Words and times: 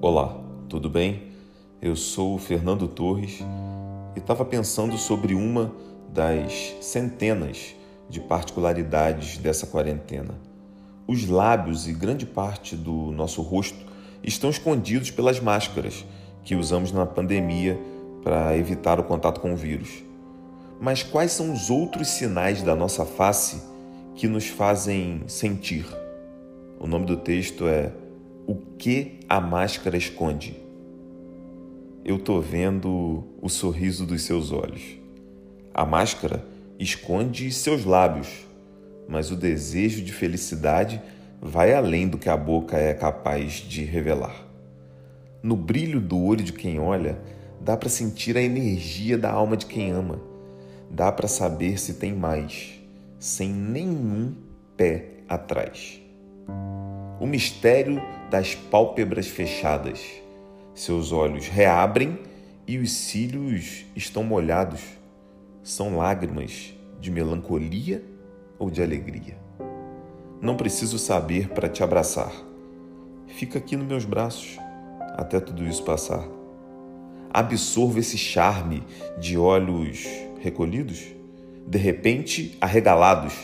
Olá, 0.00 0.38
tudo 0.68 0.90
bem? 0.90 1.22
Eu 1.80 1.96
sou 1.96 2.34
o 2.34 2.38
Fernando 2.38 2.86
Torres 2.86 3.40
e 4.14 4.18
estava 4.18 4.44
pensando 4.44 4.98
sobre 4.98 5.34
uma 5.34 5.72
das 6.12 6.76
centenas 6.82 7.74
de 8.08 8.20
particularidades 8.20 9.38
dessa 9.38 9.66
quarentena. 9.66 10.34
Os 11.06 11.26
lábios 11.26 11.88
e 11.88 11.92
grande 11.94 12.26
parte 12.26 12.76
do 12.76 13.10
nosso 13.12 13.40
rosto 13.40 13.78
estão 14.22 14.50
escondidos 14.50 15.10
pelas 15.10 15.40
máscaras 15.40 16.04
que 16.42 16.54
usamos 16.54 16.92
na 16.92 17.06
pandemia 17.06 17.80
para 18.22 18.56
evitar 18.56 19.00
o 19.00 19.04
contato 19.04 19.40
com 19.40 19.54
o 19.54 19.56
vírus. 19.56 20.04
Mas 20.80 21.02
quais 21.02 21.32
são 21.32 21.52
os 21.52 21.70
outros 21.70 22.08
sinais 22.08 22.62
da 22.62 22.76
nossa 22.76 23.04
face 23.06 23.73
que 24.14 24.28
nos 24.28 24.46
fazem 24.46 25.22
sentir? 25.26 25.84
O 26.78 26.86
nome 26.86 27.04
do 27.04 27.16
texto 27.16 27.66
é 27.66 27.92
O 28.46 28.54
que 28.78 29.18
a 29.28 29.40
máscara 29.40 29.96
esconde? 29.96 30.56
Eu 32.04 32.18
tô 32.18 32.40
vendo 32.40 33.24
o 33.42 33.48
sorriso 33.48 34.06
dos 34.06 34.22
seus 34.22 34.52
olhos. 34.52 34.82
A 35.72 35.84
máscara 35.84 36.46
esconde 36.78 37.50
seus 37.50 37.84
lábios, 37.84 38.46
mas 39.08 39.32
o 39.32 39.36
desejo 39.36 40.02
de 40.02 40.12
felicidade 40.12 41.02
vai 41.40 41.74
além 41.74 42.06
do 42.06 42.18
que 42.18 42.28
a 42.28 42.36
boca 42.36 42.76
é 42.76 42.94
capaz 42.94 43.54
de 43.54 43.82
revelar. 43.82 44.46
No 45.42 45.56
brilho 45.56 46.00
do 46.00 46.22
olho 46.22 46.44
de 46.44 46.52
quem 46.52 46.78
olha, 46.78 47.18
dá 47.60 47.76
para 47.76 47.88
sentir 47.88 48.36
a 48.36 48.42
energia 48.42 49.18
da 49.18 49.32
alma 49.32 49.56
de 49.56 49.66
quem 49.66 49.90
ama. 49.90 50.20
Dá 50.88 51.10
para 51.10 51.26
saber 51.26 51.80
se 51.80 51.94
tem 51.94 52.14
mais, 52.14 52.83
sem 53.24 53.48
nenhum 53.48 54.34
pé 54.76 55.06
atrás. 55.26 55.98
O 57.18 57.26
mistério 57.26 57.98
das 58.30 58.54
pálpebras 58.54 59.28
fechadas. 59.28 60.04
Seus 60.74 61.10
olhos 61.10 61.48
reabrem 61.48 62.18
e 62.68 62.76
os 62.76 62.92
cílios 62.92 63.86
estão 63.96 64.22
molhados. 64.22 64.82
São 65.62 65.96
lágrimas 65.96 66.74
de 67.00 67.10
melancolia 67.10 68.04
ou 68.58 68.70
de 68.70 68.82
alegria. 68.82 69.38
Não 70.42 70.54
preciso 70.54 70.98
saber 70.98 71.48
para 71.48 71.66
te 71.66 71.82
abraçar. 71.82 72.30
Fica 73.28 73.58
aqui 73.58 73.74
nos 73.74 73.86
meus 73.86 74.04
braços 74.04 74.58
até 75.16 75.40
tudo 75.40 75.64
isso 75.64 75.82
passar. 75.82 76.28
Absorva 77.32 78.00
esse 78.00 78.18
charme 78.18 78.82
de 79.18 79.38
olhos 79.38 80.06
recolhidos, 80.42 81.13
de 81.66 81.78
repente 81.78 82.56
arregalados, 82.60 83.34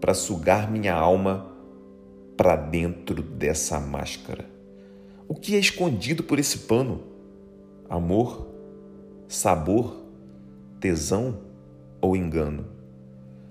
para 0.00 0.14
sugar 0.14 0.70
minha 0.70 0.94
alma 0.94 1.50
para 2.36 2.54
dentro 2.54 3.22
dessa 3.22 3.80
máscara. 3.80 4.44
O 5.26 5.34
que 5.34 5.56
é 5.56 5.58
escondido 5.58 6.22
por 6.22 6.38
esse 6.38 6.58
pano? 6.58 7.02
Amor? 7.90 8.48
Sabor? 9.26 9.96
Tesão 10.78 11.38
ou 12.00 12.16
engano? 12.16 12.66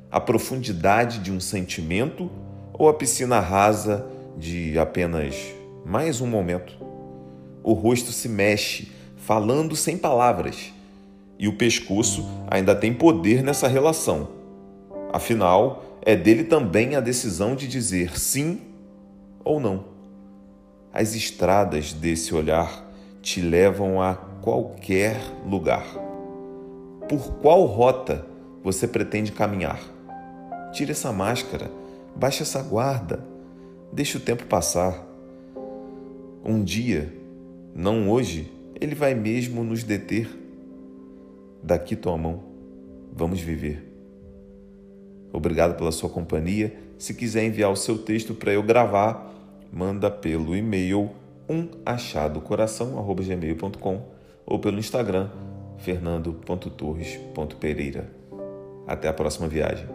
A 0.09 0.21
profundidade 0.21 1.19
de 1.19 1.31
um 1.31 1.39
sentimento 1.39 2.31
ou 2.73 2.87
a 2.87 2.93
piscina 2.93 3.39
rasa 3.39 4.07
de 4.37 4.79
apenas 4.79 5.35
mais 5.85 6.21
um 6.21 6.27
momento? 6.27 6.87
o 7.67 7.73
rosto 7.73 8.13
se 8.13 8.29
mexe, 8.29 8.93
falando 9.17 9.75
sem 9.75 9.97
palavras. 9.97 10.73
E 11.39 11.47
o 11.47 11.53
pescoço 11.53 12.25
ainda 12.49 12.75
tem 12.75 12.93
poder 12.93 13.43
nessa 13.43 13.67
relação. 13.67 14.29
Afinal, 15.13 15.83
é 16.01 16.15
dele 16.15 16.43
também 16.43 16.95
a 16.95 16.99
decisão 16.99 17.55
de 17.55 17.67
dizer 17.67 18.17
sim 18.19 18.61
ou 19.43 19.59
não. 19.59 19.85
As 20.93 21.15
estradas 21.15 21.93
desse 21.93 22.33
olhar 22.33 22.85
te 23.21 23.41
levam 23.41 24.01
a 24.01 24.15
qualquer 24.15 25.19
lugar. 25.45 25.85
Por 27.07 27.33
qual 27.41 27.65
rota 27.65 28.25
você 28.63 28.87
pretende 28.87 29.31
caminhar? 29.31 29.79
Tire 30.71 30.91
essa 30.91 31.11
máscara, 31.11 31.69
baixe 32.15 32.43
essa 32.43 32.61
guarda, 32.61 33.23
deixe 33.91 34.17
o 34.17 34.21
tempo 34.21 34.45
passar. 34.45 35.05
Um 36.43 36.63
dia 36.63 37.13
não 37.75 38.09
hoje, 38.09 38.51
ele 38.79 38.95
vai 38.95 39.13
mesmo 39.13 39.63
nos 39.63 39.83
deter. 39.83 40.27
Daqui 41.61 41.95
tua 41.95 42.17
mão, 42.17 42.43
vamos 43.11 43.41
viver. 43.41 43.83
Obrigado 45.33 45.75
pela 45.77 45.91
sua 45.91 46.09
companhia. 46.09 46.73
Se 46.97 47.13
quiser 47.13 47.45
enviar 47.45 47.69
o 47.71 47.75
seu 47.75 47.97
texto 47.97 48.33
para 48.33 48.53
eu 48.53 48.63
gravar, 48.63 49.33
manda 49.71 50.09
pelo 50.09 50.55
e-mail 50.55 51.11
umachadocoração@gmail.com 51.47 54.01
ou 54.45 54.59
pelo 54.59 54.79
Instagram 54.79 55.29
fernando.torres.pereira. 55.77 58.11
Até 58.87 59.07
a 59.07 59.13
próxima 59.13 59.47
viagem. 59.47 59.87